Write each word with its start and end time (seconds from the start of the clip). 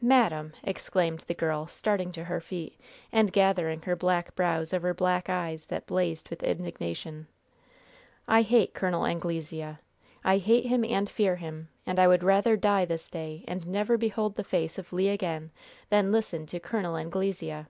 "Madam!" 0.00 0.52
exclaimed 0.62 1.24
the 1.26 1.34
girl, 1.34 1.66
starting 1.66 2.12
to 2.12 2.22
her 2.22 2.40
feet, 2.40 2.78
and 3.10 3.32
gathering 3.32 3.82
her 3.82 3.96
black 3.96 4.32
brows 4.36 4.72
over 4.72 4.94
black 4.94 5.28
eyes 5.28 5.66
that 5.66 5.84
blazed 5.84 6.28
with 6.30 6.44
indignation, 6.44 7.26
"I 8.28 8.42
hate 8.42 8.72
Col. 8.72 9.04
Anglesea! 9.04 9.78
I 10.22 10.38
hate 10.38 10.66
him 10.66 10.84
and 10.84 11.08
I 11.08 11.10
fear 11.10 11.34
him! 11.34 11.70
And 11.86 11.98
I 11.98 12.06
would 12.06 12.22
rather 12.22 12.56
die 12.56 12.84
this 12.84 13.10
day 13.10 13.44
and 13.48 13.66
never 13.66 13.98
behold 13.98 14.36
the 14.36 14.44
face 14.44 14.78
of 14.78 14.92
Le 14.92 15.08
again, 15.10 15.50
than 15.88 16.12
listen 16.12 16.46
to 16.46 16.60
Col. 16.60 16.96
Anglesea!" 16.96 17.66